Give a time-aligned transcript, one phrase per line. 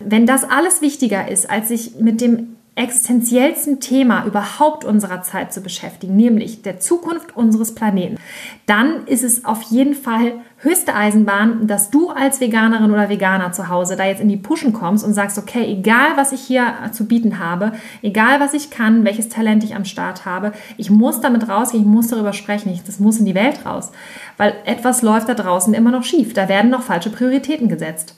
[0.00, 5.62] Wenn das alles wichtiger ist, als sich mit dem existenziellsten Thema überhaupt unserer Zeit zu
[5.62, 8.18] beschäftigen, nämlich der Zukunft unseres Planeten,
[8.66, 13.70] dann ist es auf jeden Fall höchste Eisenbahn, dass du als Veganerin oder Veganer zu
[13.70, 17.06] Hause da jetzt in die Puschen kommst und sagst, okay, egal was ich hier zu
[17.06, 17.72] bieten habe,
[18.02, 21.88] egal was ich kann, welches Talent ich am Start habe, ich muss damit rausgehen, ich
[21.88, 23.90] muss darüber sprechen, das muss in die Welt raus,
[24.36, 28.16] weil etwas läuft da draußen immer noch schief, da werden noch falsche Prioritäten gesetzt.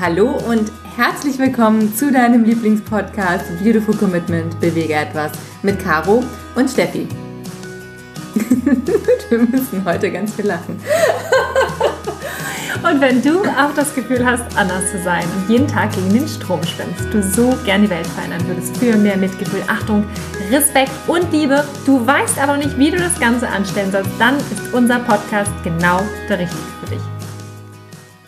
[0.00, 6.22] Hallo und herzlich willkommen zu deinem Lieblingspodcast Beautiful Commitment Bewege etwas mit Caro
[6.54, 7.08] und Steffi.
[9.28, 10.80] Wir müssen heute ganz viel lachen.
[12.84, 16.28] Und wenn du auch das Gefühl hast, anders zu sein und jeden Tag gegen den
[16.28, 20.04] Strom schwimmst, du so gerne die Welt verändern würdest, für mehr Mitgefühl, Achtung,
[20.48, 24.72] Respekt und Liebe, du weißt aber nicht, wie du das Ganze anstellen sollst, dann ist
[24.72, 26.77] unser Podcast genau der richtige.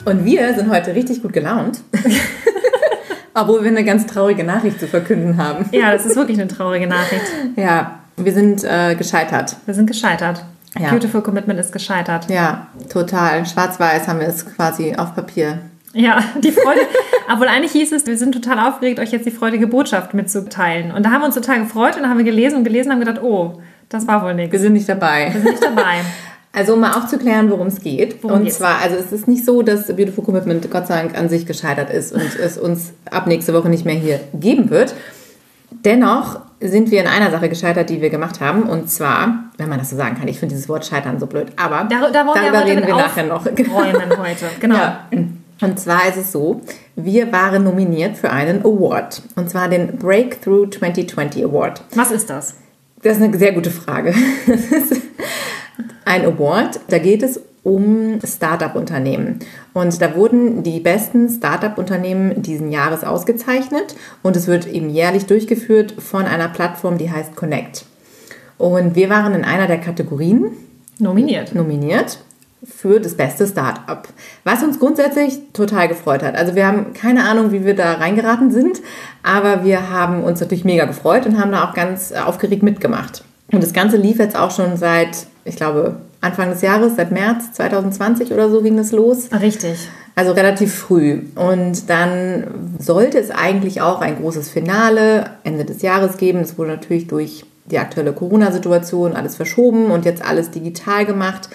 [0.04, 1.80] Und wir sind heute richtig gut gelaunt.
[3.34, 5.66] Obwohl wir eine ganz traurige Nachricht zu verkünden haben.
[5.72, 7.24] Ja, das ist wirklich eine traurige Nachricht.
[7.56, 9.56] Ja, wir sind äh, gescheitert.
[9.66, 10.44] Wir sind gescheitert.
[10.78, 10.90] Ja.
[10.90, 12.30] Beautiful Commitment ist gescheitert.
[12.30, 13.44] Ja, total.
[13.46, 15.58] Schwarz-Weiß haben wir es quasi auf Papier.
[15.92, 16.80] Ja, die Freude.
[17.32, 20.92] obwohl eigentlich hieß es, wir sind total aufgeregt, euch jetzt die freudige Botschaft mitzuteilen.
[20.92, 23.00] Und da haben wir uns total gefreut und haben wir gelesen und gelesen und haben
[23.00, 24.52] gedacht, oh, das war wohl nichts.
[24.52, 25.30] Wir sind nicht dabei.
[25.32, 25.96] Wir sind nicht dabei.
[26.52, 28.22] Also um mal aufzuklären, worum es geht.
[28.24, 28.58] Worum und geht's?
[28.58, 31.90] zwar, also es ist nicht so, dass Beautiful Commitment Gott sei Dank an sich gescheitert
[31.90, 34.94] ist und es uns ab nächste Woche nicht mehr hier geben wird.
[35.70, 38.64] Dennoch sind wir in einer Sache gescheitert, die wir gemacht haben.
[38.64, 41.52] Und zwar, wenn man das so sagen kann, ich finde dieses Wort scheitern so blöd,
[41.56, 43.46] aber Da, da darüber reden wir nachher noch.
[43.46, 44.46] aufräumen heute.
[44.60, 44.74] Genau.
[44.76, 45.08] Ja.
[45.62, 46.62] Und zwar ist es so,
[46.96, 49.22] wir waren nominiert für einen Award.
[49.36, 51.82] Und zwar den Breakthrough 2020 Award.
[51.94, 52.54] Was ist das?
[53.02, 54.12] Das ist eine sehr gute Frage.
[56.04, 59.40] Ein Award, da geht es um Startup-Unternehmen.
[59.74, 63.94] Und da wurden die besten Startup-Unternehmen diesen Jahres ausgezeichnet.
[64.22, 67.84] Und es wird eben jährlich durchgeführt von einer Plattform, die heißt Connect.
[68.56, 70.52] Und wir waren in einer der Kategorien
[70.98, 71.54] Nominiert.
[71.54, 72.18] nominiert
[72.62, 74.06] für das beste Startup.
[74.44, 76.36] Was uns grundsätzlich total gefreut hat.
[76.36, 78.82] Also wir haben keine Ahnung, wie wir da reingeraten sind,
[79.22, 83.24] aber wir haben uns natürlich mega gefreut und haben da auch ganz aufgeregt mitgemacht.
[83.52, 87.52] Und das Ganze lief jetzt auch schon seit, ich glaube, Anfang des Jahres, seit März
[87.54, 89.28] 2020 oder so ging es los.
[89.40, 89.88] Richtig.
[90.14, 91.22] Also relativ früh.
[91.34, 92.44] Und dann
[92.78, 96.38] sollte es eigentlich auch ein großes Finale Ende des Jahres geben.
[96.38, 101.48] Es wurde natürlich durch die aktuelle Corona-Situation alles verschoben und jetzt alles digital gemacht.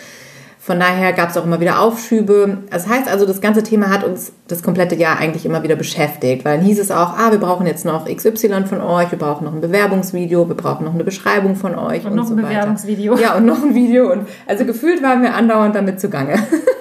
[0.65, 2.63] Von daher gab es auch immer wieder Aufschübe.
[2.71, 6.43] Das heißt also, das ganze Thema hat uns das komplette Jahr eigentlich immer wieder beschäftigt,
[6.43, 9.45] weil dann hieß es auch, ah, wir brauchen jetzt noch XY von euch, wir brauchen
[9.45, 12.37] noch ein Bewerbungsvideo, wir brauchen noch eine Beschreibung von euch Und und, noch so ein
[12.37, 12.47] weiter.
[12.47, 13.15] Bewerbungsvideo.
[13.15, 14.11] Ja, und noch ein Video.
[14.11, 16.33] Und also gefühlt waren wir andauernd damit zugange.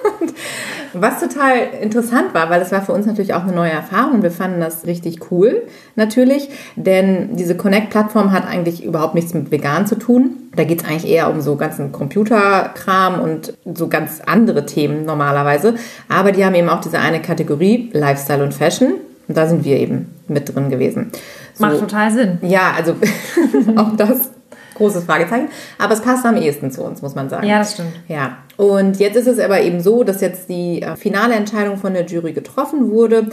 [0.99, 4.31] Was total interessant war, weil es war für uns natürlich auch eine neue Erfahrung wir
[4.31, 5.63] fanden das richtig cool,
[5.95, 10.31] natürlich, denn diese Connect-Plattform hat eigentlich überhaupt nichts mit vegan zu tun.
[10.55, 15.75] Da geht es eigentlich eher um so ganzen Computerkram und so ganz andere Themen normalerweise.
[16.09, 18.95] Aber die haben eben auch diese eine Kategorie, Lifestyle und Fashion.
[19.27, 21.11] Und da sind wir eben mit drin gewesen.
[21.55, 22.37] So, Macht total Sinn.
[22.41, 22.95] ja, also
[23.75, 24.31] auch das
[24.75, 25.49] großes Fragezeichen.
[25.79, 27.47] Aber es passt am ehesten zu uns, muss man sagen.
[27.47, 27.93] Ja, das stimmt.
[28.07, 31.93] Ja, und jetzt ist es aber eben so, dass jetzt die äh, finale Entscheidung von
[31.93, 33.29] der Jury getroffen wurde.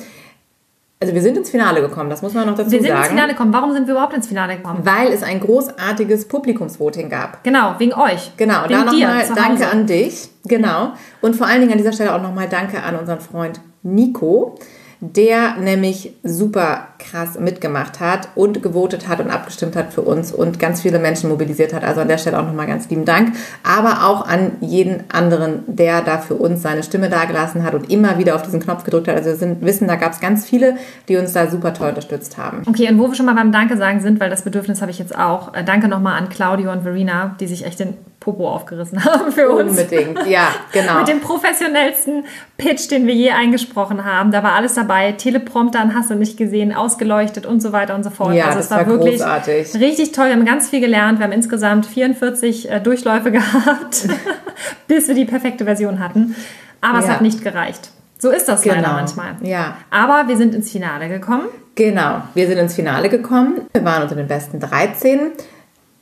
[1.01, 3.01] Also wir sind ins Finale gekommen, das muss man noch dazu Wir sind sagen.
[3.01, 3.53] ins Finale gekommen.
[3.53, 4.83] Warum sind wir überhaupt ins Finale gekommen?
[4.85, 7.43] Weil es ein großartiges Publikumsvoting gab.
[7.43, 8.31] Genau, wegen euch.
[8.37, 10.29] Genau, wegen da nochmal danke an dich.
[10.45, 10.93] Genau.
[11.21, 14.57] Und vor allen Dingen an dieser Stelle auch nochmal danke an unseren Freund Nico,
[15.05, 20.61] der nämlich super krass mitgemacht hat und gewotet hat und abgestimmt hat für uns und
[20.61, 21.83] ganz viele Menschen mobilisiert hat.
[21.83, 23.35] Also an der Stelle auch nochmal ganz lieben Dank.
[23.65, 28.17] Aber auch an jeden anderen, der da für uns seine Stimme dagelassen hat und immer
[28.19, 29.17] wieder auf diesen Knopf gedrückt hat.
[29.17, 30.77] Also wir sind, wissen, da gab es ganz viele,
[31.09, 32.62] die uns da super toll unterstützt haben.
[32.67, 35.01] Okay, und wo wir schon mal beim Danke sagen sind, weil das Bedürfnis habe ich
[35.01, 35.53] jetzt auch.
[35.53, 39.51] Äh, danke nochmal an Claudio und Verena, die sich echt den Popo aufgerissen haben für
[39.51, 39.71] uns.
[39.79, 40.99] Unbedingt, ja, genau.
[41.01, 42.25] Mit dem professionellsten
[42.57, 44.31] Pitch, den wir je eingesprochen haben.
[44.31, 45.13] Da war alles dabei.
[45.13, 48.35] Teleprompter hast du nicht gesehen, ausgeleuchtet und so weiter und so fort.
[48.35, 49.75] Ja, also das es war, war wirklich großartig.
[49.75, 50.27] richtig toll.
[50.27, 51.19] Wir haben ganz viel gelernt.
[51.19, 54.09] Wir haben insgesamt 44 äh, Durchläufe gehabt,
[54.87, 56.37] bis wir die perfekte Version hatten.
[56.81, 57.15] Aber es Ja.
[57.15, 57.91] hat nicht gereicht.
[58.19, 58.93] So ist das leider Genau.
[58.95, 59.35] manchmal.
[59.43, 59.77] Ja.
[59.91, 61.47] Aber wir sind ins Finale gekommen.
[61.75, 63.63] Genau, wir sind ins Finale gekommen.
[63.73, 65.33] Wir waren unter den besten 13,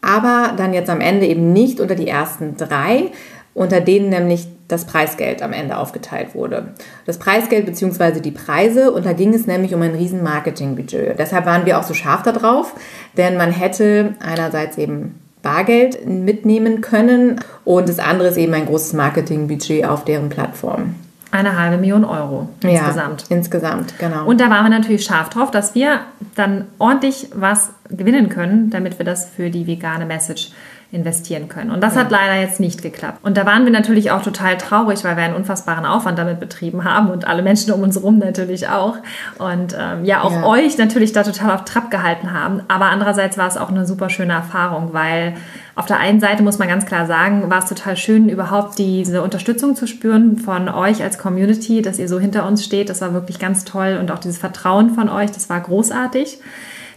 [0.02, 3.10] aber dann jetzt am Ende eben nicht unter die ersten drei.
[3.54, 6.68] unter denen nämlich das Preisgeld am Ende aufgeteilt wurde.
[7.06, 8.20] Das Preisgeld bzw.
[8.20, 11.18] die Preise, und da ging es nämlich um ein riesen Marketingbudget.
[11.18, 12.74] Deshalb waren wir auch so scharf darauf,
[13.16, 18.92] denn man hätte einerseits eben Bargeld mitnehmen können und das andere ist eben ein großes
[18.92, 20.94] Marketingbudget auf deren Plattform.
[21.32, 23.26] Eine halbe Million Euro insgesamt.
[23.28, 24.26] Ja, insgesamt, genau.
[24.26, 26.00] Und da waren wir natürlich scharf drauf, dass wir
[26.34, 30.50] dann ordentlich was gewinnen können, damit wir das für die vegane Message
[30.92, 31.70] investieren können.
[31.70, 32.00] Und das ja.
[32.00, 33.20] hat leider jetzt nicht geklappt.
[33.22, 36.82] Und da waren wir natürlich auch total traurig, weil wir einen unfassbaren Aufwand damit betrieben
[36.82, 38.96] haben und alle Menschen um uns herum natürlich auch.
[39.38, 40.44] Und ähm, ja, auch ja.
[40.44, 42.62] euch natürlich da total auf Trab gehalten haben.
[42.66, 45.34] Aber andererseits war es auch eine super schöne Erfahrung, weil
[45.76, 49.22] auf der einen Seite muss man ganz klar sagen, war es total schön, überhaupt diese
[49.22, 52.90] Unterstützung zu spüren von euch als Community, dass ihr so hinter uns steht.
[52.90, 56.40] Das war wirklich ganz toll und auch dieses Vertrauen von euch, das war großartig.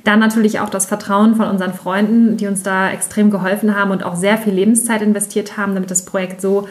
[0.03, 4.03] Dann natürlich auch das Vertrauen von unseren Freunden, die uns da extrem geholfen haben und
[4.03, 6.67] auch sehr viel Lebenszeit investiert haben, damit das Projekt so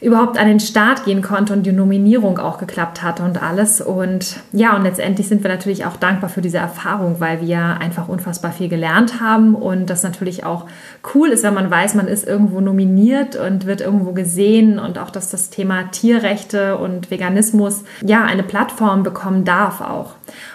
[0.00, 3.80] überhaupt an den Start gehen konnte und die Nominierung auch geklappt hatte und alles.
[3.80, 8.08] Und ja, und letztendlich sind wir natürlich auch dankbar für diese Erfahrung, weil wir einfach
[8.08, 10.66] unfassbar viel gelernt haben und das natürlich auch
[11.14, 15.10] cool ist, wenn man weiß, man ist irgendwo nominiert und wird irgendwo gesehen und auch,
[15.10, 20.14] dass das Thema Tierrechte und Veganismus ja eine Plattform bekommen darf auch.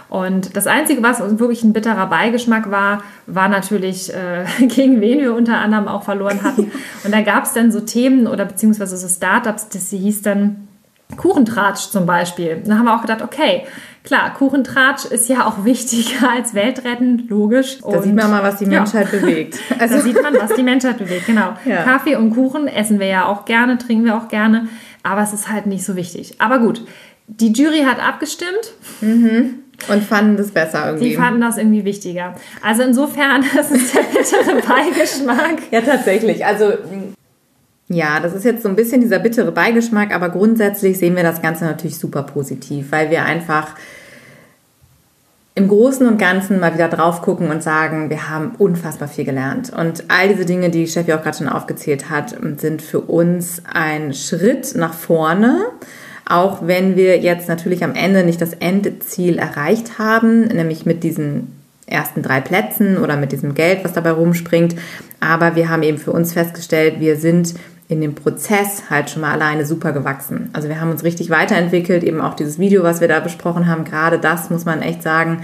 [0.10, 5.19] Und das Einzige, was uns wirklich ein bitterer Beigeschmack war, war natürlich, äh, gegen wen
[5.19, 6.72] wir unter anderem auch verloren hatten.
[7.04, 10.68] Und da gab es dann so Themen oder beziehungsweise so Startups, das hieß dann
[11.18, 12.63] Kuchentratsch zum Beispiel.
[12.66, 13.63] Da haben wir auch gedacht, okay,
[14.04, 17.80] klar, Kuchentratsch ist ja auch wichtiger als Weltretten, logisch.
[17.80, 19.19] Da und, sieht man mal, was die Menschheit ja.
[19.19, 19.60] bewegt.
[19.80, 21.54] Also da sieht man, was die Menschheit bewegt, genau.
[21.66, 21.83] Ja.
[21.83, 24.68] Kaffee und Kuchen essen wir ja auch gerne, trinken wir auch gerne,
[25.04, 26.36] aber es ist halt nicht so wichtig.
[26.39, 26.81] Aber gut,
[27.27, 28.74] die Jury hat abgestimmt.
[29.01, 29.60] Mhm.
[29.88, 31.10] Und fanden das besser irgendwie.
[31.10, 32.36] Die fanden das irgendwie wichtiger.
[32.62, 35.72] Also insofern, das ist der bittere Beigeschmack.
[35.72, 36.45] Ja, tatsächlich.
[36.45, 36.74] Also
[37.88, 41.42] ja, das ist jetzt so ein bisschen dieser bittere Beigeschmack, aber grundsätzlich sehen wir das
[41.42, 43.75] Ganze natürlich super positiv, weil wir einfach
[45.54, 49.72] im Großen und Ganzen mal wieder drauf gucken und sagen, wir haben unfassbar viel gelernt.
[49.72, 54.13] Und all diese Dinge, die Steffi auch gerade schon aufgezählt hat, sind für uns ein
[54.13, 55.68] Schritt nach vorne
[56.27, 61.56] auch wenn wir jetzt natürlich am Ende nicht das Endziel erreicht haben, nämlich mit diesen
[61.88, 64.75] ersten drei Plätzen oder mit diesem Geld, was dabei rumspringt.
[65.19, 67.54] Aber wir haben eben für uns festgestellt, wir sind
[67.88, 70.50] in dem Prozess halt schon mal alleine super gewachsen.
[70.54, 73.83] Also wir haben uns richtig weiterentwickelt, eben auch dieses Video, was wir da besprochen haben,
[73.83, 75.44] gerade das muss man echt sagen,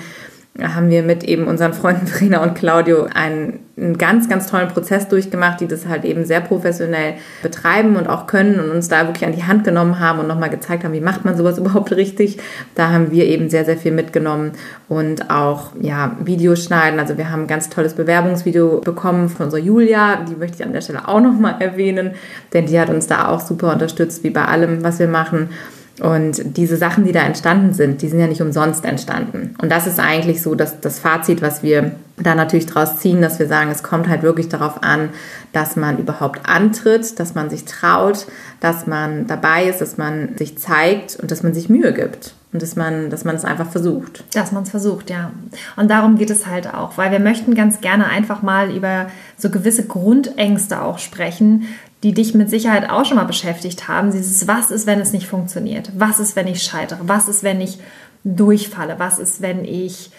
[0.60, 5.08] haben wir mit eben unseren Freunden Verena und Claudio einen, einen, ganz, ganz tollen Prozess
[5.08, 9.26] durchgemacht, die das halt eben sehr professionell betreiben und auch können und uns da wirklich
[9.26, 12.38] an die Hand genommen haben und nochmal gezeigt haben, wie macht man sowas überhaupt richtig.
[12.76, 14.52] Da haben wir eben sehr, sehr viel mitgenommen
[14.90, 17.00] und auch ja, Videos schneiden.
[17.00, 20.74] Also wir haben ein ganz tolles Bewerbungsvideo bekommen von unserer Julia, die möchte ich an
[20.74, 22.12] der Stelle auch nochmal erwähnen,
[22.54, 25.50] denn die hat uns da auch super unterstützt, wie bei allem, was wir machen.
[26.00, 29.56] Und diese Sachen, die da entstanden sind, die sind ja nicht umsonst entstanden.
[29.62, 33.40] Und das ist eigentlich so das, das Fazit, was wir da natürlich draus ziehen, dass
[33.40, 35.10] wir sagen, es kommt halt wirklich darauf an,
[35.54, 38.26] dass man überhaupt antritt, dass man sich traut,
[38.62, 42.36] dass man dabei ist, dass man sich zeigt und dass man sich Mühe gibt.
[42.54, 44.26] Und dass man, dass man es einfach versucht.
[44.34, 45.32] Dass man es versucht, ja.
[45.78, 49.50] Und darum geht es halt auch, weil wir möchten ganz gerne einfach mal über so
[49.50, 51.64] gewisse Grundängste auch sprechen,
[52.04, 54.12] die dich mit Sicherheit auch schon mal beschäftigt haben.
[54.12, 55.92] Dieses, was ist, wenn es nicht funktioniert?
[55.96, 57.00] Was ist, wenn ich scheitere?
[57.04, 57.78] Was ist, wenn ich
[58.24, 58.96] durchfalle?
[58.98, 60.12] Was ist, wenn ich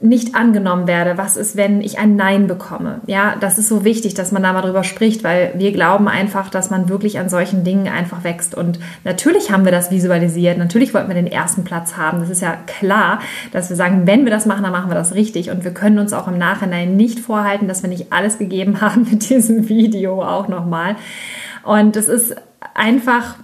[0.00, 1.18] nicht angenommen werde?
[1.18, 3.00] Was ist, wenn ich ein Nein bekomme?
[3.06, 6.50] Ja, das ist so wichtig, dass man da mal drüber spricht, weil wir glauben einfach,
[6.50, 8.54] dass man wirklich an solchen Dingen einfach wächst.
[8.54, 10.56] Und natürlich haben wir das visualisiert.
[10.56, 12.20] Natürlich wollten wir den ersten Platz haben.
[12.20, 13.20] Das ist ja klar,
[13.52, 15.50] dass wir sagen, wenn wir das machen, dann machen wir das richtig.
[15.50, 19.06] Und wir können uns auch im Nachhinein nicht vorhalten, dass wir nicht alles gegeben haben
[19.10, 20.96] mit diesem Video auch nochmal.
[21.64, 22.36] Und es ist
[22.74, 23.34] einfach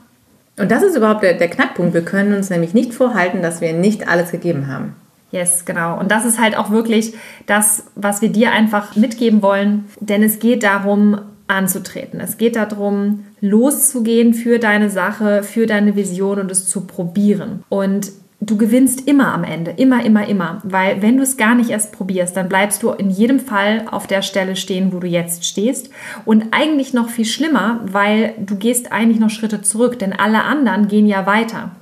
[0.56, 1.94] und das ist überhaupt der, der, Knackpunkt.
[1.94, 4.94] Wir können uns nämlich nicht vorhalten, dass wir nicht alles gegeben haben.
[5.34, 5.98] Yes, genau.
[5.98, 7.12] Und das ist halt auch wirklich
[7.46, 9.86] das, was wir dir einfach mitgeben wollen.
[9.98, 12.20] Denn es geht darum, anzutreten.
[12.20, 17.64] Es geht darum, loszugehen für deine Sache, für deine Vision und es zu probieren.
[17.68, 20.60] Und du gewinnst immer am Ende, immer, immer, immer.
[20.62, 24.06] Weil wenn du es gar nicht erst probierst, dann bleibst du in jedem Fall auf
[24.06, 25.90] der Stelle stehen, wo du jetzt stehst.
[26.24, 30.86] Und eigentlich noch viel schlimmer, weil du gehst eigentlich noch Schritte zurück, denn alle anderen
[30.86, 31.72] gehen ja weiter.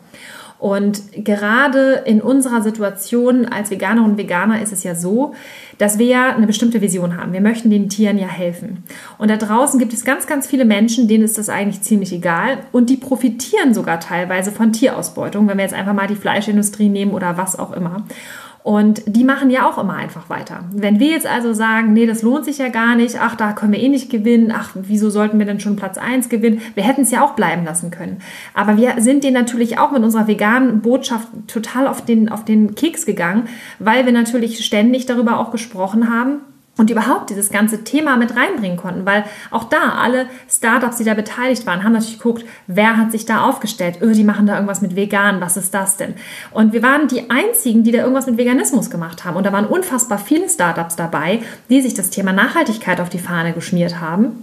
[0.62, 5.35] Und gerade in unserer Situation als Veganer und Veganer ist es ja so,
[5.78, 7.33] dass wir ja eine bestimmte Vision haben.
[7.33, 8.85] Wir möchten den Tieren ja helfen.
[9.19, 12.59] Und da draußen gibt es ganz, ganz viele Menschen, denen ist das eigentlich ziemlich egal.
[12.71, 17.11] Und die profitieren sogar teilweise von Tierausbeutung, wenn wir jetzt einfach mal die Fleischindustrie nehmen
[17.11, 18.04] oder was auch immer.
[18.62, 20.61] Und die machen ja auch immer einfach weiter.
[20.73, 23.73] Wenn wir jetzt also sagen, nee, das lohnt sich ja gar nicht, ach, da können
[23.73, 26.61] wir eh nicht gewinnen, ach, wieso sollten wir denn schon Platz 1 gewinnen?
[26.75, 28.19] Wir hätten es ja auch bleiben lassen können.
[28.54, 32.76] Aber wir sind denen natürlich auch mit unserer veganen Botschaft total auf den, auf den
[32.76, 33.49] Keks gegangen,
[33.81, 36.40] weil wir natürlich ständig darüber auch gesprochen haben,
[36.82, 39.22] und überhaupt dieses ganze Thema mit reinbringen konnten, weil
[39.52, 43.44] auch da alle Startups, die da beteiligt waren, haben natürlich geguckt, wer hat sich da
[43.44, 46.14] aufgestellt, öh, die machen da irgendwas mit vegan, was ist das denn?
[46.50, 49.64] Und wir waren die einzigen, die da irgendwas mit Veganismus gemacht haben und da waren
[49.64, 54.42] unfassbar viele Startups dabei, die sich das Thema Nachhaltigkeit auf die Fahne geschmiert haben.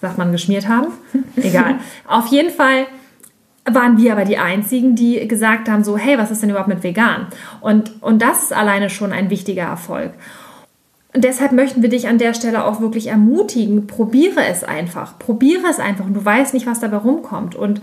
[0.00, 0.92] Sagt man geschmiert haben?
[1.34, 1.80] Egal.
[2.06, 2.86] auf jeden Fall
[3.64, 6.84] waren wir aber die Einzigen, die gesagt haben, so, hey, was ist denn überhaupt mit
[6.84, 7.26] vegan?
[7.60, 10.12] Und, und das ist alleine schon ein wichtiger Erfolg.
[11.12, 15.66] Und deshalb möchten wir dich an der Stelle auch wirklich ermutigen, probiere es einfach, probiere
[15.68, 16.06] es einfach.
[16.06, 17.56] Und du weißt nicht, was dabei rumkommt.
[17.56, 17.80] Und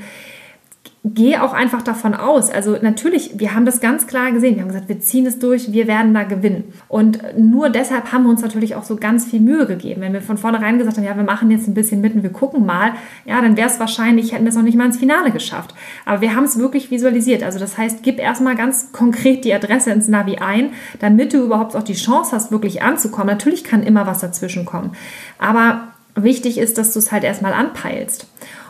[1.03, 2.49] gehe auch einfach davon aus.
[2.49, 4.55] Also natürlich, wir haben das ganz klar gesehen.
[4.55, 6.73] Wir haben gesagt, wir ziehen es durch, wir werden da gewinnen.
[6.87, 10.01] Und nur deshalb haben wir uns natürlich auch so ganz viel Mühe gegeben.
[10.01, 12.31] Wenn wir von vornherein gesagt haben, ja, wir machen jetzt ein bisschen mit und wir
[12.31, 12.93] gucken mal,
[13.25, 15.73] ja, dann wäre es wahrscheinlich, hätten wir es noch nicht mal ins Finale geschafft.
[16.05, 17.43] Aber wir haben es wirklich visualisiert.
[17.43, 21.75] Also das heißt, gib erstmal ganz konkret die Adresse ins Navi ein, damit du überhaupt
[21.75, 23.27] auch die Chance hast, wirklich anzukommen.
[23.27, 24.91] Natürlich kann immer was dazwischen kommen.
[25.39, 28.27] Aber wichtig ist, dass du es halt erstmal anpeilst.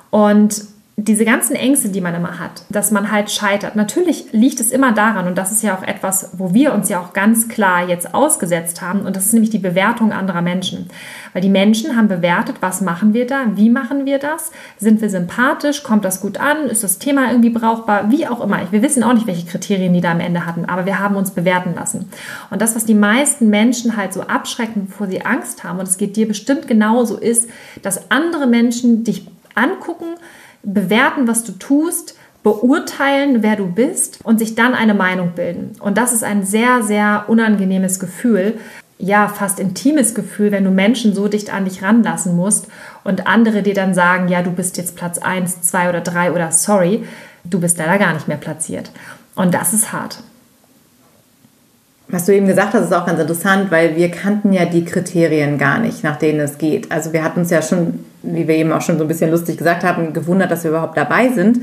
[0.09, 3.75] Und diese ganzen Ängste, die man immer hat, dass man halt scheitert.
[3.75, 6.99] Natürlich liegt es immer daran, und das ist ja auch etwas, wo wir uns ja
[6.99, 10.89] auch ganz klar jetzt ausgesetzt haben, und das ist nämlich die Bewertung anderer Menschen.
[11.33, 14.49] Weil die Menschen haben bewertet, was machen wir da, wie machen wir das,
[14.79, 18.59] sind wir sympathisch, kommt das gut an, ist das Thema irgendwie brauchbar, wie auch immer.
[18.71, 21.29] Wir wissen auch nicht, welche Kriterien die da am Ende hatten, aber wir haben uns
[21.29, 22.09] bewerten lassen.
[22.49, 25.99] Und das, was die meisten Menschen halt so abschrecken, bevor sie Angst haben, und es
[25.99, 27.47] geht dir bestimmt genauso, ist,
[27.83, 30.15] dass andere Menschen dich angucken,
[30.63, 35.73] bewerten, was du tust, beurteilen, wer du bist und sich dann eine Meinung bilden.
[35.79, 38.59] Und das ist ein sehr, sehr unangenehmes Gefühl,
[38.99, 42.67] ja, fast intimes Gefühl, wenn du Menschen so dicht an dich ranlassen musst
[43.03, 46.51] und andere dir dann sagen, ja, du bist jetzt Platz 1, 2 oder 3 oder
[46.51, 47.05] sorry,
[47.43, 48.91] du bist leider gar nicht mehr platziert.
[49.35, 50.23] Und das ist hart.
[52.09, 55.57] Was du eben gesagt hast, ist auch ganz interessant, weil wir kannten ja die Kriterien
[55.57, 56.89] gar nicht, nach denen es geht.
[56.89, 59.57] Also wir hatten uns ja schon, wie wir eben auch schon so ein bisschen lustig
[59.57, 61.59] gesagt haben, gewundert, dass wir überhaupt dabei sind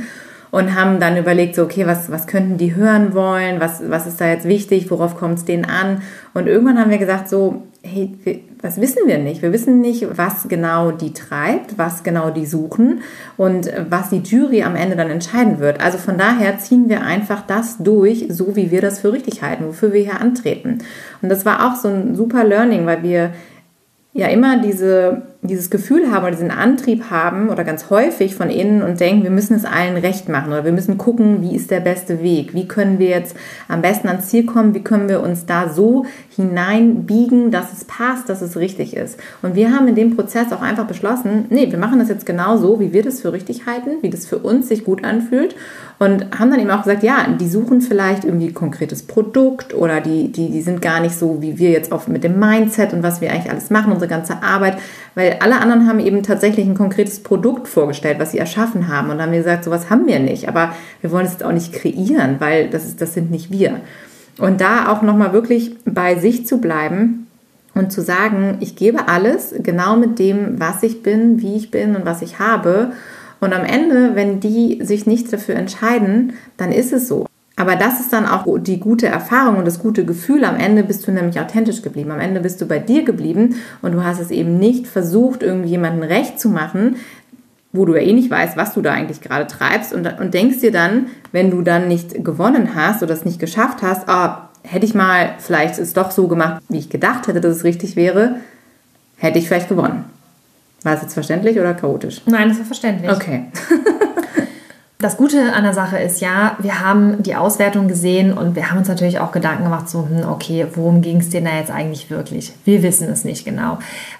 [0.55, 4.21] und haben dann überlegt, so, okay, was, was könnten die hören wollen, was, was ist
[4.21, 6.03] da jetzt wichtig, worauf kommt es denen an?
[6.33, 8.15] Und irgendwann haben wir gesagt, so, hey,
[8.63, 9.43] das wissen wir nicht.
[9.43, 13.01] Wir wissen nicht, was genau die treibt, was genau die suchen
[13.37, 15.81] und was die Jury am Ende dann entscheiden wird.
[15.81, 19.67] Also von daher ziehen wir einfach das durch, so wie wir das für richtig halten,
[19.67, 20.79] wofür wir hier antreten.
[21.21, 23.33] Und das war auch so ein super Learning, weil wir
[24.13, 28.83] ja immer diese, dieses Gefühl haben oder diesen Antrieb haben oder ganz häufig von innen
[28.83, 31.81] und denken, wir müssen es allen recht machen oder wir müssen gucken, wie ist der
[31.81, 33.37] beste Weg, wie können wir jetzt
[33.69, 38.29] am besten ans Ziel kommen, wie können wir uns da so hineinbiegen, dass es passt,
[38.29, 39.19] dass es richtig ist.
[39.43, 42.57] Und wir haben in dem Prozess auch einfach beschlossen, nee, wir machen das jetzt genau
[42.57, 45.55] so, wie wir das für richtig halten, wie das für uns sich gut anfühlt
[45.99, 50.33] und haben dann eben auch gesagt, ja, die suchen vielleicht irgendwie konkretes Produkt oder die,
[50.33, 53.21] die, die sind gar nicht so, wie wir jetzt oft mit dem Mindset und was
[53.21, 54.79] wir eigentlich alles machen, unsere ganze Arbeit,
[55.15, 59.19] weil alle anderen haben eben tatsächlich ein konkretes Produkt vorgestellt, was sie erschaffen haben und
[59.19, 62.37] dann haben wir gesagt, sowas haben wir nicht, aber wir wollen es auch nicht kreieren,
[62.39, 63.81] weil das, ist, das sind nicht wir.
[64.39, 67.27] Und da auch nochmal wirklich bei sich zu bleiben
[67.75, 71.97] und zu sagen, ich gebe alles genau mit dem, was ich bin, wie ich bin
[71.97, 72.93] und was ich habe.
[73.41, 77.27] Und am Ende, wenn die sich nicht dafür entscheiden, dann ist es so.
[77.57, 80.45] Aber das ist dann auch die gute Erfahrung und das gute Gefühl.
[80.45, 82.11] Am Ende bist du nämlich authentisch geblieben.
[82.11, 86.03] Am Ende bist du bei dir geblieben und du hast es eben nicht versucht, irgendjemandem
[86.03, 86.97] recht zu machen,
[87.73, 90.61] wo du ja eh nicht weißt, was du da eigentlich gerade treibst und, und denkst
[90.61, 94.29] dir dann, wenn du dann nicht gewonnen hast oder es nicht geschafft hast, oh,
[94.63, 97.95] hätte ich mal vielleicht es doch so gemacht, wie ich gedacht hätte, dass es richtig
[97.95, 98.37] wäre,
[99.17, 100.05] hätte ich vielleicht gewonnen.
[100.83, 102.23] War es jetzt verständlich oder chaotisch?
[102.27, 103.11] Nein, das war verständlich.
[103.11, 103.47] Okay.
[104.99, 108.79] Das Gute an der Sache ist ja, wir haben die Auswertung gesehen und wir haben
[108.79, 112.11] uns natürlich auch Gedanken gemacht, so, hm, okay, worum ging es denn da jetzt eigentlich
[112.11, 112.53] wirklich?
[112.65, 113.79] Wir wissen es nicht genau.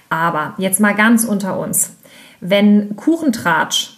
[0.09, 1.95] Aber jetzt mal ganz unter uns.
[2.41, 3.95] Wenn Kuchentratsch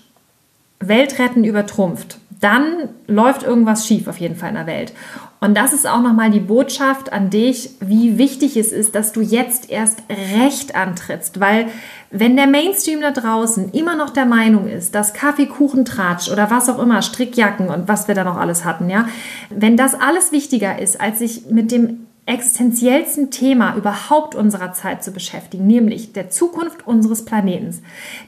[0.80, 4.94] Weltretten übertrumpft, dann läuft irgendwas schief auf jeden Fall in der Welt.
[5.40, 9.22] Und das ist auch nochmal die Botschaft an dich, wie wichtig es ist, dass du
[9.22, 11.40] jetzt erst recht antrittst.
[11.40, 11.68] Weil
[12.10, 16.50] wenn der Mainstream da draußen immer noch der Meinung ist, dass Kaffee, Kuchen, Tratsch oder
[16.50, 19.08] was auch immer, Strickjacken und was wir da noch alles hatten, ja,
[19.50, 25.12] wenn das alles wichtiger ist, als sich mit dem existenziellsten Thema überhaupt unserer Zeit zu
[25.12, 27.82] beschäftigen, nämlich der Zukunft unseres Planeten,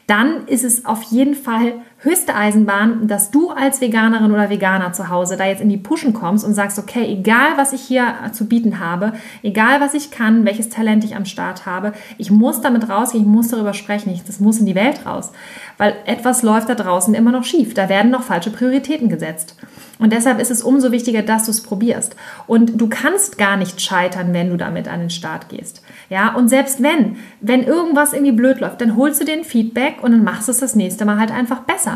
[0.08, 5.10] dann ist es auf jeden Fall höchste Eisenbahn, dass du als Veganerin oder Veganer zu
[5.10, 8.46] Hause da jetzt in die Puschen kommst und sagst, okay, egal was ich hier zu
[8.46, 9.14] bieten habe,
[9.44, 13.30] egal was ich kann, welches Talent ich am Start habe, ich muss damit rausgehen, ich
[13.30, 15.32] muss darüber sprechen, ich, das muss in die Welt raus,
[15.78, 19.56] weil etwas läuft da draußen immer noch schief, da werden noch falsche Prioritäten gesetzt.
[20.00, 22.16] Und deshalb ist es umso wichtiger, dass du es probierst.
[22.48, 25.84] Und du kannst gar nicht scheitern, wenn du damit an den Start gehst.
[26.10, 30.12] Ja, und selbst wenn, wenn irgendwas irgendwie blöd läuft, dann holst du den Feedback und
[30.12, 31.89] dann machst du es das nächste Mal halt einfach besser.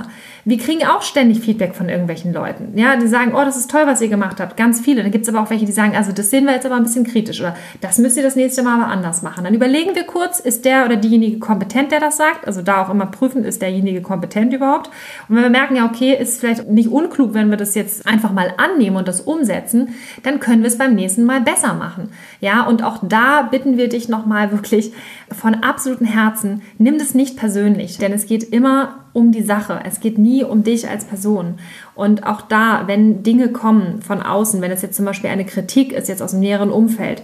[0.46, 2.78] Wir kriegen auch ständig Feedback von irgendwelchen Leuten.
[2.78, 4.58] Ja, die sagen, oh, das ist toll, was ihr gemacht habt.
[4.58, 5.02] Ganz viele.
[5.02, 6.84] Dann gibt es aber auch welche, die sagen, also das sehen wir jetzt aber ein
[6.84, 9.46] bisschen kritisch oder das müsst ihr das nächste Mal aber anders machen.
[9.46, 12.46] Dann überlegen wir kurz, ist der oder diejenige kompetent, der das sagt?
[12.46, 14.88] Also da auch immer prüfen, ist derjenige kompetent überhaupt?
[15.30, 18.34] Und wenn wir merken, ja, okay, ist vielleicht nicht unklug, wenn wir das jetzt einfach
[18.34, 22.10] mal annehmen und das umsetzen, dann können wir es beim nächsten Mal besser machen.
[22.42, 24.92] Ja, und auch da bitten wir dich nochmal wirklich
[25.32, 29.80] von absolutem Herzen, nimm das nicht persönlich, denn es geht immer um die Sache.
[29.86, 31.60] Es geht nie um dich als Person.
[31.96, 35.94] Und auch da, wenn Dinge kommen von außen, wenn es jetzt zum Beispiel eine Kritik
[35.94, 37.24] ist, jetzt aus dem näheren Umfeld,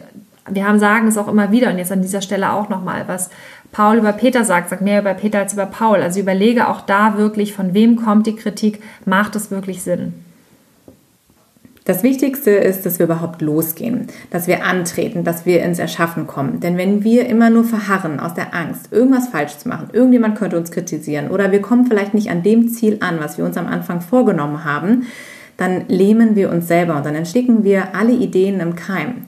[0.52, 3.30] wir haben sagen es auch immer wieder und jetzt an dieser Stelle auch nochmal, was
[3.72, 6.02] Paul über Peter sagt, sagt mehr über Peter als über Paul.
[6.02, 10.14] Also überlege auch da wirklich, von wem kommt die Kritik, macht es wirklich Sinn.
[11.90, 16.60] Das Wichtigste ist, dass wir überhaupt losgehen, dass wir antreten, dass wir ins Erschaffen kommen.
[16.60, 20.56] Denn wenn wir immer nur verharren aus der Angst, irgendwas falsch zu machen, irgendjemand könnte
[20.60, 23.66] uns kritisieren oder wir kommen vielleicht nicht an dem Ziel an, was wir uns am
[23.66, 25.08] Anfang vorgenommen haben,
[25.58, 29.24] dann lähmen wir uns selber und dann entsticken wir alle Ideen im Keim.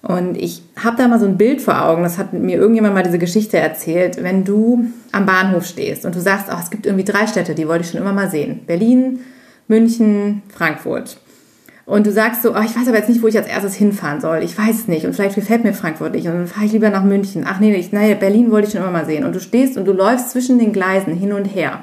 [0.00, 3.02] Und ich habe da mal so ein Bild vor Augen, das hat mir irgendjemand mal
[3.02, 4.22] diese Geschichte erzählt.
[4.22, 7.68] Wenn du am Bahnhof stehst und du sagst, oh, es gibt irgendwie drei Städte, die
[7.68, 8.60] wollte ich schon immer mal sehen.
[8.66, 9.18] Berlin,
[9.68, 11.18] München, Frankfurt
[11.90, 14.20] und du sagst so, oh, ich weiß aber jetzt nicht, wo ich als erstes hinfahren
[14.20, 14.44] soll.
[14.44, 15.06] Ich weiß nicht.
[15.06, 16.28] Und vielleicht gefällt mir Frankfurt nicht.
[16.28, 17.44] Und dann fahre ich lieber nach München.
[17.44, 19.24] Ach nee, ich, naja, Berlin wollte ich schon immer mal sehen.
[19.24, 21.82] Und du stehst und du läufst zwischen den Gleisen hin und her.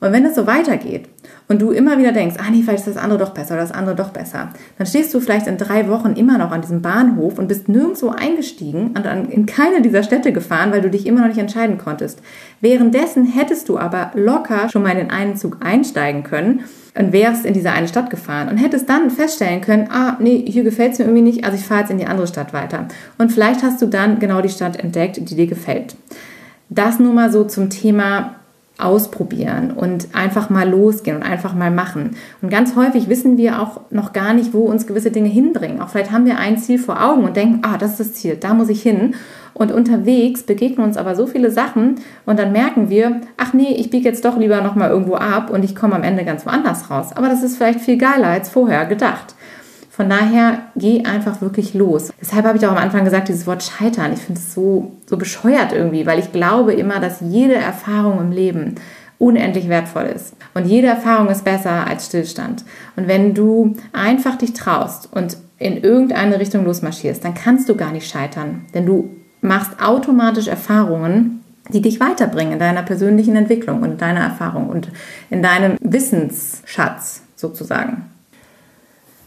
[0.00, 1.10] Und wenn es so weitergeht
[1.48, 3.72] und du immer wieder denkst, ah nee, vielleicht ist das andere doch besser oder das
[3.72, 4.48] andere doch besser,
[4.78, 8.08] dann stehst du vielleicht in drei Wochen immer noch an diesem Bahnhof und bist nirgendwo
[8.08, 12.22] eingestiegen und in keine dieser Städte gefahren, weil du dich immer noch nicht entscheiden konntest.
[12.62, 17.54] Währenddessen hättest du aber locker schon mal in einen Zug einsteigen können und wärst in
[17.54, 21.04] diese eine Stadt gefahren und hättest dann feststellen können, ah, nee, hier gefällt es mir
[21.04, 22.88] irgendwie nicht, also ich fahre jetzt in die andere Stadt weiter.
[23.18, 25.94] Und vielleicht hast du dann genau die Stadt entdeckt, die dir gefällt.
[26.68, 28.34] Das nur mal so zum Thema
[28.78, 32.16] ausprobieren und einfach mal losgehen und einfach mal machen.
[32.42, 35.80] Und ganz häufig wissen wir auch noch gar nicht, wo uns gewisse Dinge hinbringen.
[35.80, 38.36] Auch vielleicht haben wir ein Ziel vor Augen und denken, ah, das ist das Ziel,
[38.36, 39.14] da muss ich hin.
[39.54, 43.90] Und unterwegs begegnen uns aber so viele Sachen und dann merken wir, ach nee, ich
[43.90, 47.12] biege jetzt doch lieber nochmal irgendwo ab und ich komme am Ende ganz woanders raus.
[47.14, 49.34] Aber das ist vielleicht viel geiler als vorher gedacht.
[49.90, 52.10] Von daher geh einfach wirklich los.
[52.20, 54.12] Deshalb habe ich auch am Anfang gesagt, dieses Wort scheitern.
[54.14, 58.32] Ich finde es so, so bescheuert irgendwie, weil ich glaube immer, dass jede Erfahrung im
[58.32, 58.76] Leben
[59.18, 60.34] unendlich wertvoll ist.
[60.54, 62.64] Und jede Erfahrung ist besser als Stillstand.
[62.96, 67.92] Und wenn du einfach dich traust und in irgendeine Richtung losmarschierst, dann kannst du gar
[67.92, 68.64] nicht scheitern.
[68.72, 74.20] Denn du machst automatisch Erfahrungen, die dich weiterbringen in deiner persönlichen Entwicklung und in deiner
[74.20, 74.88] Erfahrung und
[75.30, 78.06] in deinem Wissensschatz sozusagen.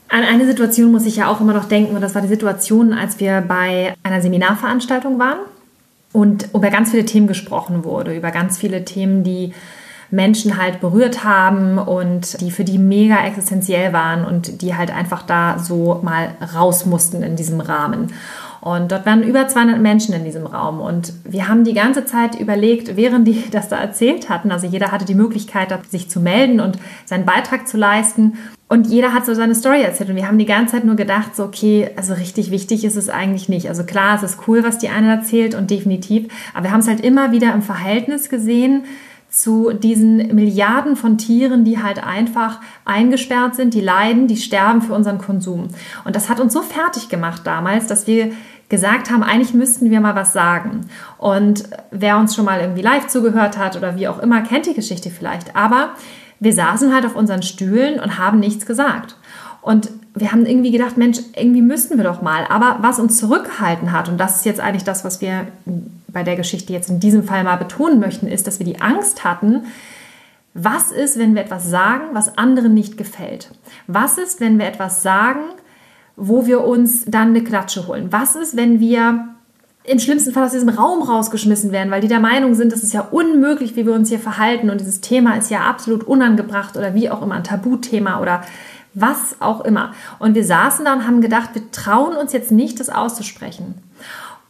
[0.09, 2.93] An eine Situation muss ich ja auch immer noch denken, und das war die Situation,
[2.93, 5.39] als wir bei einer Seminarveranstaltung waren
[6.11, 9.53] und über ganz viele Themen gesprochen wurde, über ganz viele Themen, die
[10.11, 15.23] Menschen halt berührt haben und die für die mega existenziell waren und die halt einfach
[15.23, 18.13] da so mal raus mussten in diesem Rahmen.
[18.63, 20.79] Und dort waren über 200 Menschen in diesem Raum.
[20.79, 24.93] Und wir haben die ganze Zeit überlegt, während die das da erzählt hatten, also jeder
[24.93, 28.37] hatte die Möglichkeit, sich zu melden und seinen Beitrag zu leisten.
[28.69, 30.11] Und jeder hat so seine Story erzählt.
[30.11, 33.09] Und wir haben die ganze Zeit nur gedacht, so, okay, also richtig wichtig ist es
[33.09, 33.67] eigentlich nicht.
[33.67, 36.31] Also klar, es ist cool, was die eine erzählt und definitiv.
[36.53, 38.85] Aber wir haben es halt immer wieder im Verhältnis gesehen,
[39.33, 44.93] zu diesen Milliarden von Tieren, die halt einfach eingesperrt sind, die leiden, die sterben für
[44.93, 45.69] unseren Konsum.
[46.05, 48.31] Und das hat uns so fertig gemacht damals, dass wir
[48.69, 50.87] gesagt haben, eigentlich müssten wir mal was sagen.
[51.17, 54.73] Und wer uns schon mal irgendwie live zugehört hat oder wie auch immer, kennt die
[54.73, 55.55] Geschichte vielleicht.
[55.55, 55.89] Aber
[56.39, 59.15] wir saßen halt auf unseren Stühlen und haben nichts gesagt.
[59.61, 62.45] Und wir haben irgendwie gedacht, Mensch, irgendwie müssten wir doch mal.
[62.49, 65.47] Aber was uns zurückgehalten hat, und das ist jetzt eigentlich das, was wir
[66.09, 69.23] bei der Geschichte jetzt in diesem Fall mal betonen möchten, ist, dass wir die Angst
[69.23, 69.63] hatten,
[70.53, 73.49] was ist, wenn wir etwas sagen, was anderen nicht gefällt?
[73.87, 75.39] Was ist, wenn wir etwas sagen,
[76.15, 78.07] wo wir uns dann eine Klatsche holen?
[78.11, 79.29] Was ist, wenn wir
[79.85, 82.93] im schlimmsten Fall aus diesem Raum rausgeschmissen werden, weil die der Meinung sind, das ist
[82.93, 86.93] ja unmöglich, wie wir uns hier verhalten und dieses Thema ist ja absolut unangebracht oder
[86.93, 88.43] wie auch immer ein Tabuthema oder
[88.93, 89.93] was auch immer.
[90.19, 93.75] Und wir saßen da und haben gedacht, wir trauen uns jetzt nicht, das auszusprechen.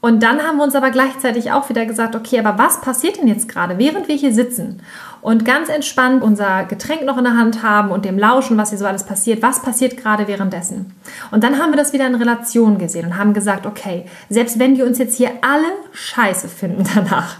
[0.03, 3.27] Und dann haben wir uns aber gleichzeitig auch wieder gesagt, okay, aber was passiert denn
[3.29, 4.81] jetzt gerade, während wir hier sitzen
[5.21, 8.79] und ganz entspannt unser Getränk noch in der Hand haben und dem lauschen, was hier
[8.79, 10.93] so alles passiert, was passiert gerade währenddessen?
[11.31, 14.75] Und dann haben wir das wieder in Relation gesehen und haben gesagt, okay, selbst wenn
[14.75, 17.37] wir uns jetzt hier alle scheiße finden danach,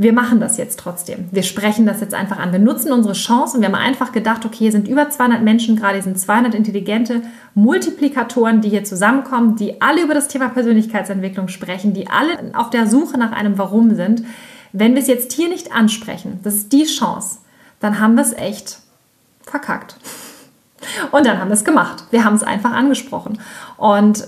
[0.00, 1.28] wir machen das jetzt trotzdem.
[1.30, 2.52] Wir sprechen das jetzt einfach an.
[2.52, 5.76] Wir nutzen unsere Chance und wir haben einfach gedacht, okay, hier sind über 200 Menschen
[5.76, 7.20] gerade, hier sind 200 intelligente
[7.54, 12.86] Multiplikatoren, die hier zusammenkommen, die alle über das Thema Persönlichkeitsentwicklung sprechen, die alle auf der
[12.86, 14.24] Suche nach einem Warum sind.
[14.72, 17.40] Wenn wir es jetzt hier nicht ansprechen, das ist die Chance,
[17.80, 18.78] dann haben wir es echt
[19.42, 19.96] verkackt.
[21.12, 22.04] Und dann haben wir es gemacht.
[22.10, 23.38] Wir haben es einfach angesprochen.
[23.76, 24.26] Und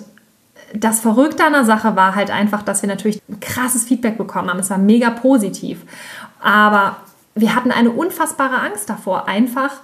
[0.74, 4.58] das Verrückte an der Sache war halt einfach, dass wir natürlich krasses Feedback bekommen haben.
[4.58, 5.82] Es war mega positiv.
[6.40, 6.96] Aber
[7.34, 9.80] wir hatten eine unfassbare Angst davor, einfach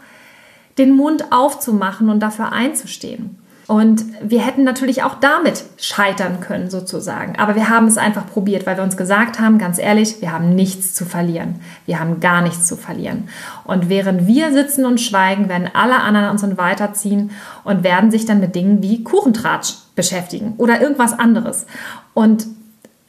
[0.76, 3.38] den Mund aufzumachen und dafür einzustehen.
[3.66, 7.38] Und wir hätten natürlich auch damit scheitern können, sozusagen.
[7.38, 10.54] Aber wir haben es einfach probiert, weil wir uns gesagt haben, ganz ehrlich, wir haben
[10.54, 11.56] nichts zu verlieren.
[11.84, 13.28] Wir haben gar nichts zu verlieren.
[13.64, 17.30] Und während wir sitzen und schweigen, werden alle anderen uns weiterziehen
[17.62, 21.66] und werden sich dann mit Dingen wie Kuchentratsch beschäftigen oder irgendwas anderes.
[22.14, 22.46] Und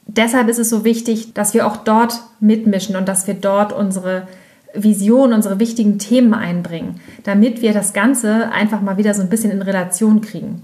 [0.06, 4.26] deshalb ist es so wichtig, dass wir auch dort mitmischen und dass wir dort unsere
[4.74, 9.52] Vision, unsere wichtigen Themen einbringen, damit wir das Ganze einfach mal wieder so ein bisschen
[9.52, 10.62] in Relation kriegen.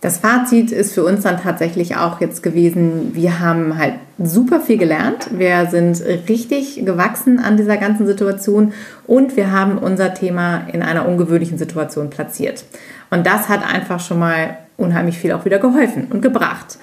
[0.00, 4.76] Das Fazit ist für uns dann tatsächlich auch jetzt gewesen, wir haben halt super viel
[4.76, 8.72] gelernt, wir sind richtig gewachsen an dieser ganzen Situation
[9.06, 12.64] und wir haben unser Thema in einer ungewöhnlichen Situation platziert.
[13.12, 16.78] Und das hat einfach schon mal unheimlich viel auch wieder geholfen und gebracht.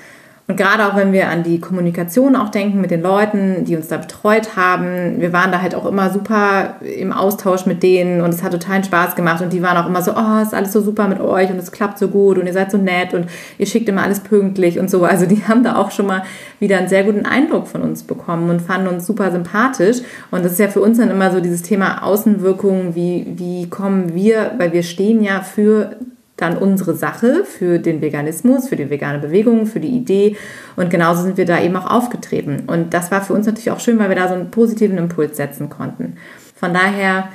[0.49, 3.87] Und gerade auch wenn wir an die Kommunikation auch denken mit den Leuten, die uns
[3.87, 8.33] da betreut haben, wir waren da halt auch immer super im Austausch mit denen und
[8.33, 10.81] es hat totalen Spaß gemacht und die waren auch immer so, oh, ist alles so
[10.81, 13.27] super mit euch und es klappt so gut und ihr seid so nett und
[13.59, 15.03] ihr schickt immer alles pünktlich und so.
[15.03, 16.23] Also die haben da auch schon mal
[16.59, 19.97] wieder einen sehr guten Eindruck von uns bekommen und fanden uns super sympathisch.
[20.31, 24.15] Und das ist ja für uns dann immer so dieses Thema Außenwirkung, wie, wie kommen
[24.15, 25.95] wir, weil wir stehen ja für
[26.41, 30.37] dann unsere Sache für den Veganismus, für die vegane Bewegung, für die Idee.
[30.75, 32.63] Und genauso sind wir da eben auch aufgetreten.
[32.67, 35.37] Und das war für uns natürlich auch schön, weil wir da so einen positiven Impuls
[35.37, 36.17] setzen konnten.
[36.55, 37.29] Von daher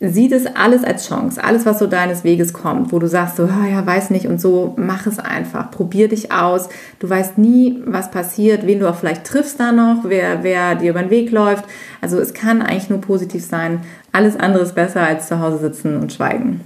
[0.00, 1.42] sieh das alles als Chance.
[1.44, 4.40] Alles, was so deines Weges kommt, wo du sagst so, oh ja, weiß nicht und
[4.40, 5.70] so, mach es einfach.
[5.70, 6.70] Probier dich aus.
[6.98, 10.90] Du weißt nie, was passiert, wen du auch vielleicht triffst da noch, wer, wer dir
[10.90, 11.64] über den Weg läuft.
[12.00, 13.80] Also es kann eigentlich nur positiv sein.
[14.10, 16.60] Alles andere ist besser als zu Hause sitzen und schweigen.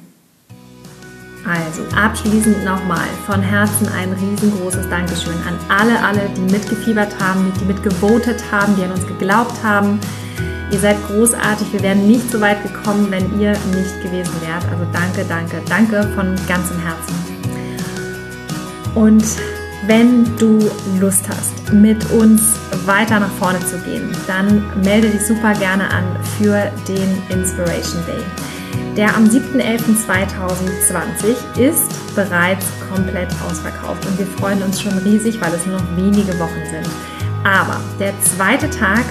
[1.46, 7.66] Also abschließend nochmal von Herzen ein riesengroßes Dankeschön an alle, alle, die mitgefiebert haben, die
[7.66, 10.00] mitgevotet haben, die an uns geglaubt haben.
[10.70, 11.72] Ihr seid großartig.
[11.72, 14.64] Wir wären nicht so weit gekommen, wenn ihr nicht gewesen wärt.
[14.72, 17.14] Also danke, danke, danke von ganzem Herzen.
[18.94, 19.24] Und
[19.86, 20.58] wenn du
[20.98, 22.54] Lust hast, mit uns
[22.86, 26.04] weiter nach vorne zu gehen, dann melde dich super gerne an
[26.38, 28.53] für den Inspiration Day.
[28.96, 35.66] Der am 7.11.2020 ist bereits komplett ausverkauft und wir freuen uns schon riesig, weil es
[35.66, 36.88] nur noch wenige Wochen sind.
[37.42, 39.02] Aber der zweite Tag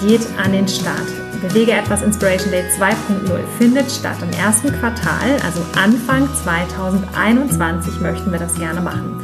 [0.00, 1.06] geht an den Start.
[1.42, 8.38] Bewege etwas Inspiration Day 2.0 findet statt im ersten Quartal, also Anfang 2021 möchten wir
[8.38, 9.20] das gerne machen.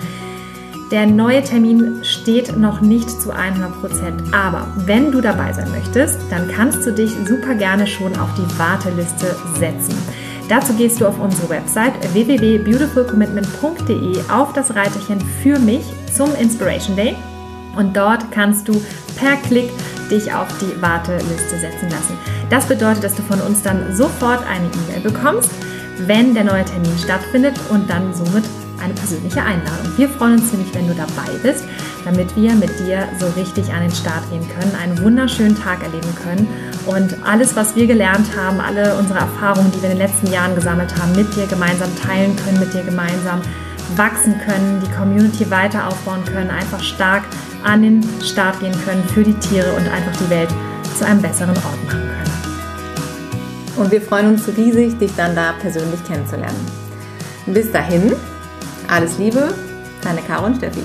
[0.92, 6.18] Der neue Termin steht noch nicht zu 100 Prozent, aber wenn du dabei sein möchtest,
[6.28, 9.96] dann kannst du dich super gerne schon auf die Warteliste setzen.
[10.50, 15.82] Dazu gehst du auf unsere Website www.beautifulcommitment.de auf das Reiterchen für mich
[16.14, 17.16] zum Inspiration Day
[17.74, 18.74] und dort kannst du
[19.16, 19.70] per Klick
[20.10, 22.18] dich auf die Warteliste setzen lassen.
[22.50, 25.52] Das bedeutet, dass du von uns dann sofort eine E-Mail bekommst,
[26.06, 28.44] wenn der neue Termin stattfindet und dann somit
[28.82, 29.96] eine persönliche Einladung.
[29.96, 31.64] Wir freuen uns nämlich, wenn du dabei bist,
[32.04, 36.14] damit wir mit dir so richtig an den Start gehen können, einen wunderschönen Tag erleben
[36.22, 36.48] können
[36.86, 40.54] und alles, was wir gelernt haben, alle unsere Erfahrungen, die wir in den letzten Jahren
[40.54, 43.40] gesammelt haben, mit dir gemeinsam teilen können, mit dir gemeinsam
[43.96, 47.24] wachsen können, die Community weiter aufbauen können, einfach stark
[47.62, 50.48] an den Start gehen können für die Tiere und einfach die Welt
[50.98, 52.32] zu einem besseren Ort machen können.
[53.76, 56.60] Und wir freuen uns riesig, dich dann da persönlich kennenzulernen.
[57.46, 58.12] Bis dahin
[58.92, 59.54] alles Liebe,
[60.02, 60.82] deine Caro und Steffi.